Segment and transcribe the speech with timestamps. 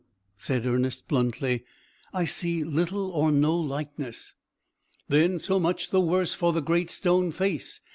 [0.35, 1.63] said Ernest, bluntly,
[2.11, 4.33] "I see little or no likeness."
[5.09, 7.81] "Then so much the worse for the Great Stone Face!"